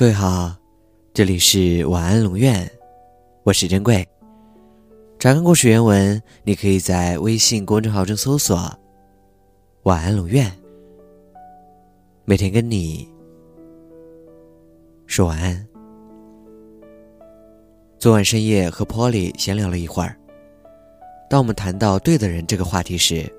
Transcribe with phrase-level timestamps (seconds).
[0.00, 0.56] 各位好，
[1.12, 2.66] 这里是晚安龙院，
[3.42, 4.02] 我是珍贵。
[5.18, 8.56] 查看故事原文，你可以在微信公众号中搜索
[9.84, 10.50] “晚安龙院”，
[12.24, 13.06] 每天跟你
[15.06, 15.68] 说晚安。
[17.98, 20.16] 昨晚深夜和 Polly 闲聊了一会儿，
[21.28, 23.30] 当我们谈到“对的人”这个话题时，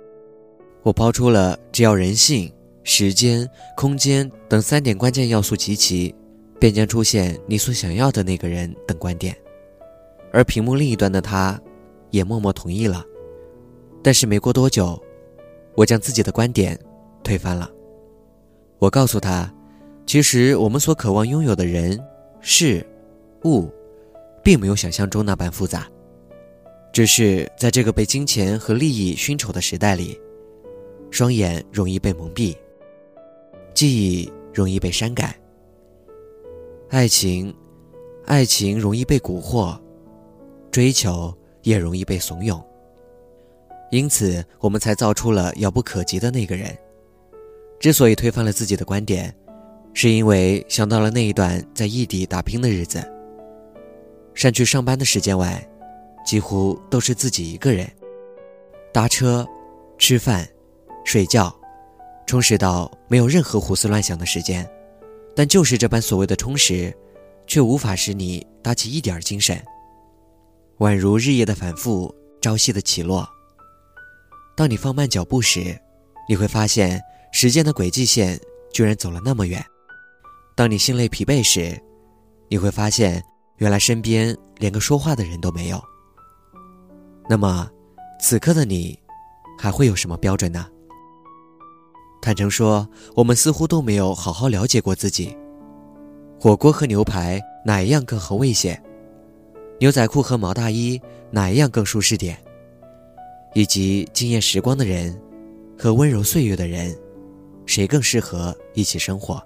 [0.83, 6.13] 我抛出了只要人性、时间、空间等三点关键要素集齐。
[6.61, 9.35] 便将出现你所想要的那个人等观点，
[10.31, 11.59] 而屏幕另一端的他，
[12.11, 13.03] 也默默同意了。
[14.03, 15.01] 但是没过多久，
[15.73, 16.79] 我将自己的观点
[17.23, 17.67] 推翻了。
[18.77, 19.51] 我告诉他，
[20.05, 21.99] 其实我们所渴望拥有的人、
[22.41, 22.85] 事、
[23.45, 23.67] 物，
[24.43, 25.89] 并没有想象中那般复杂，
[26.93, 30.15] 只是在这个被金钱和利益熏丑的时代里，
[31.09, 32.55] 双眼容易被蒙蔽，
[33.73, 35.35] 记忆容易被删改。
[36.91, 37.55] 爱情，
[38.25, 39.79] 爱情容易被蛊惑，
[40.69, 42.61] 追求也容易被怂恿。
[43.91, 46.77] 因此，我们才造出了遥不可及的那个人。
[47.79, 49.33] 之所以推翻了自己的观点，
[49.93, 53.01] 是因为想到了那一段在异地打拼的日子。
[54.33, 55.65] 删去上班的时间外，
[56.25, 57.89] 几乎都是自己一个人，
[58.91, 59.47] 搭车、
[59.97, 60.45] 吃饭、
[61.05, 61.55] 睡觉，
[62.25, 64.69] 充实到没有任何胡思乱想的时间。
[65.35, 66.95] 但就是这般所谓的充实，
[67.47, 69.61] 却无法使你打起一点精神，
[70.79, 73.27] 宛如日夜的反复，朝夕的起落。
[74.55, 75.79] 当你放慢脚步时，
[76.27, 77.01] 你会发现
[77.31, 78.39] 时间的轨迹线
[78.73, 79.61] 居然走了那么远；
[80.55, 81.81] 当你心累疲惫时，
[82.49, 83.23] 你会发现
[83.57, 85.81] 原来身边连个说话的人都没有。
[87.29, 87.69] 那么，
[88.19, 88.99] 此刻的你，
[89.57, 90.67] 还会有什么标准呢？
[92.21, 95.35] 坦诚说，我们似乎都没有好好了解过自己。
[96.39, 98.79] 火锅和牛排哪一样更合味些？
[99.79, 101.01] 牛仔裤和毛大衣
[101.31, 102.37] 哪一样更舒适点？
[103.55, 105.19] 以及惊艳时光的人
[105.77, 106.95] 和温柔岁月的人，
[107.65, 109.41] 谁更适合一起生活？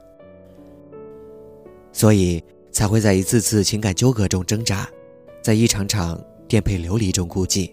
[1.93, 4.87] 所以才会在一次次情感纠葛中挣扎，
[5.41, 7.71] 在一场场颠沛流离中孤寂。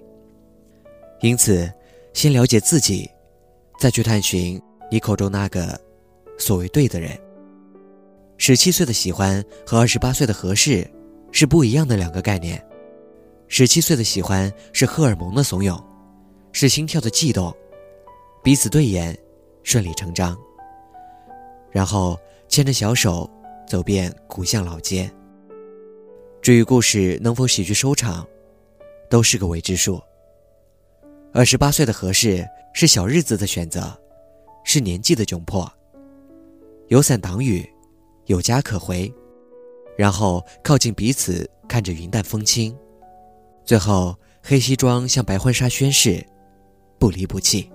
[1.21, 1.69] 因此，
[2.13, 3.11] 先了解自己，
[3.81, 4.61] 再去探寻。
[4.93, 5.81] 你口中那个
[6.37, 7.19] 所谓对的人，
[8.37, 10.87] 十七岁的喜欢和二十八岁的合适
[11.31, 12.63] 是不一样的两个概念。
[13.49, 15.83] 十七岁的喜欢是荷尔蒙的怂恿，
[16.53, 17.57] 是心跳的悸动，
[18.45, 19.19] 彼此对眼，
[19.63, 20.37] 顺理成章。
[21.71, 23.27] 然后牵着小手
[23.67, 25.11] 走遍古巷老街。
[26.43, 28.29] 至于故事能否喜剧收场，
[29.09, 29.99] 都是个未知数。
[31.33, 33.99] 二十八岁的合适是小日子的选择。
[34.65, 35.71] 是年纪的窘迫，
[36.89, 37.69] 有伞挡雨，
[38.27, 39.13] 有家可回，
[39.97, 42.77] 然后靠近彼此，看着云淡风轻，
[43.65, 46.25] 最后黑西装向白婚纱宣誓，
[46.99, 47.71] 不离不弃。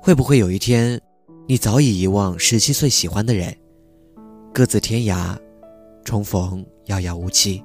[0.00, 1.00] 会不会有一天，
[1.46, 3.56] 你早已遗忘十七岁喜欢的人，
[4.52, 5.38] 各自天涯，
[6.04, 7.62] 重逢遥遥无期？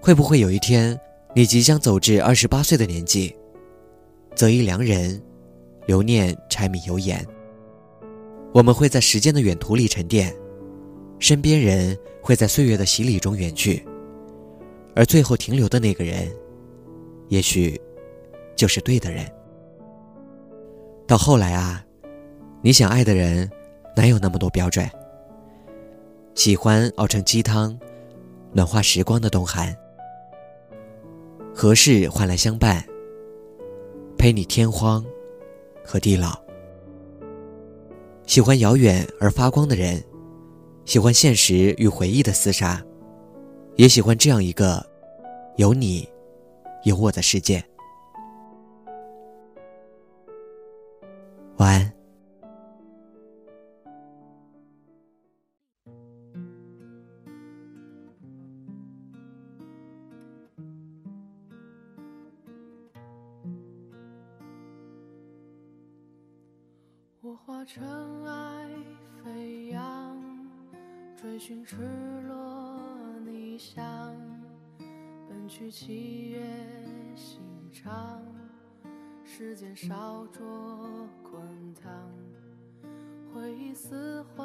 [0.00, 0.98] 会不会有一天，
[1.34, 3.34] 你即将走至二十八岁的年纪，
[4.34, 5.20] 择一良人？
[5.86, 7.24] 留念柴米油盐，
[8.52, 10.34] 我们会在时间的远途里沉淀，
[11.18, 13.86] 身边人会在岁月的洗礼中远去，
[14.94, 16.28] 而最后停留的那个人，
[17.28, 17.80] 也许
[18.56, 19.24] 就是对的人。
[21.06, 21.84] 到后来啊，
[22.62, 23.48] 你想爱的人，
[23.94, 24.90] 哪有那么多标准？
[26.34, 27.78] 喜欢熬成鸡汤，
[28.52, 29.74] 暖化时光的冬寒，
[31.54, 32.84] 合适换来相伴，
[34.18, 35.04] 陪你天荒。
[35.86, 36.36] 和地老，
[38.26, 40.02] 喜欢遥远而发光的人，
[40.84, 42.82] 喜欢现实与回忆的厮杀，
[43.76, 44.84] 也喜欢这样一个
[45.56, 46.08] 有你
[46.84, 47.64] 有我的世界。
[51.58, 51.95] 晚安。
[67.26, 67.84] 我化尘
[68.24, 68.68] 埃
[69.24, 70.16] 飞扬，
[71.16, 71.76] 追寻赤
[72.28, 72.78] 裸
[73.24, 74.14] 逆翔，
[75.28, 76.40] 奔去七月
[77.16, 77.40] 心
[77.72, 78.22] 肠，
[79.24, 81.92] 时间烧灼滚烫，
[83.34, 84.44] 回忆撕毁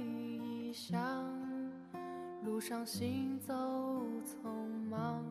[0.00, 1.30] 臆想，
[2.42, 3.52] 路上行走
[4.24, 4.48] 匆
[4.88, 5.22] 忙，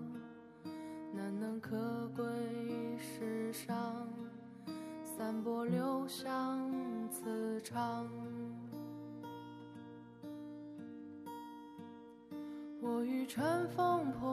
[12.81, 14.32] 我欲乘风破。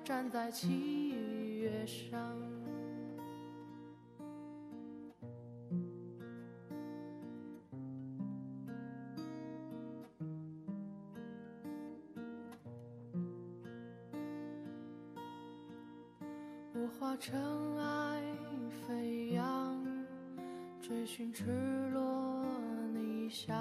[0.03, 1.09] 站在七
[1.59, 2.19] 月上。
[16.73, 17.39] 我化尘
[17.77, 18.21] 埃
[18.69, 19.81] 飞扬，
[20.81, 21.45] 追寻赤
[21.93, 22.43] 裸
[22.93, 23.55] 逆翔，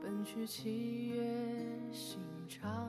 [0.00, 1.22] 奔去七月。
[1.92, 2.88] 心肠，